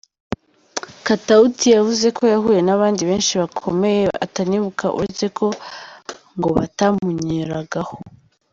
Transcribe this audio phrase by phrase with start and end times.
[1.05, 5.47] Katauti yavuze ko yahuye n’abandi benshi bakomeye atanibuka uretse ko
[6.37, 7.95] ngo batamunyuragaho.